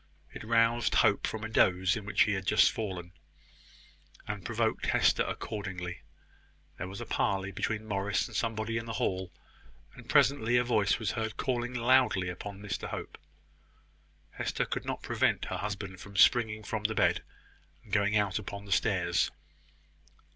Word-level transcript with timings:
It 0.33 0.43
roused 0.43 0.95
Hope 0.95 1.27
from 1.27 1.43
a 1.43 1.47
doze 1.47 1.95
into 1.95 2.07
which 2.07 2.23
he 2.23 2.33
had 2.33 2.47
just 2.47 2.71
fallen, 2.71 3.11
and 4.27 4.43
provoked 4.43 4.87
Hester 4.87 5.21
accordingly. 5.23 6.01
There 6.79 6.87
was 6.87 7.01
a 7.01 7.05
parley 7.05 7.51
between 7.51 7.85
Morris 7.85 8.27
and 8.27 8.35
somebody 8.35 8.79
in 8.79 8.87
the 8.87 8.93
hall; 8.97 9.31
and 9.93 10.09
presently 10.09 10.57
a 10.57 10.63
voice 10.63 10.97
was 10.97 11.11
heard 11.11 11.37
calling 11.37 11.75
loudly 11.75 12.29
upon 12.29 12.63
Mr 12.63 12.87
Hope. 12.87 13.19
Hester 14.31 14.65
could 14.65 14.85
not 14.85 15.03
prevent 15.03 15.45
her 15.45 15.57
husband 15.57 16.01
from 16.01 16.17
springing 16.17 16.63
from 16.63 16.85
the 16.85 16.95
bed, 16.95 17.21
and 17.83 17.93
going 17.93 18.17
out 18.17 18.39
upon 18.39 18.65
the 18.65 18.71
stairs. 18.71 19.29